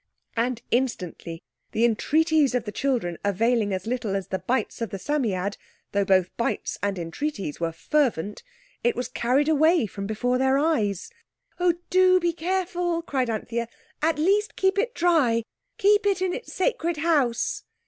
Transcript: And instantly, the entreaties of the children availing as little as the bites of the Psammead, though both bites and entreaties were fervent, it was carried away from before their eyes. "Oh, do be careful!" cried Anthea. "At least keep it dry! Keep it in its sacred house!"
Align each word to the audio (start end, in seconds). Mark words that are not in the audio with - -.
And 0.35 0.63
instantly, 0.71 1.43
the 1.73 1.85
entreaties 1.85 2.55
of 2.55 2.63
the 2.65 2.71
children 2.71 3.19
availing 3.23 3.71
as 3.71 3.85
little 3.85 4.15
as 4.15 4.29
the 4.29 4.39
bites 4.39 4.81
of 4.81 4.89
the 4.89 4.97
Psammead, 4.97 5.57
though 5.91 6.05
both 6.05 6.35
bites 6.37 6.79
and 6.81 6.97
entreaties 6.97 7.59
were 7.59 7.71
fervent, 7.71 8.41
it 8.83 8.95
was 8.95 9.07
carried 9.07 9.47
away 9.47 9.85
from 9.85 10.07
before 10.07 10.39
their 10.39 10.57
eyes. 10.57 11.11
"Oh, 11.59 11.75
do 11.91 12.19
be 12.19 12.33
careful!" 12.33 13.03
cried 13.03 13.29
Anthea. 13.29 13.67
"At 14.01 14.17
least 14.17 14.55
keep 14.55 14.79
it 14.79 14.95
dry! 14.95 15.43
Keep 15.77 16.07
it 16.07 16.19
in 16.19 16.33
its 16.33 16.51
sacred 16.51 16.97
house!" 16.97 17.61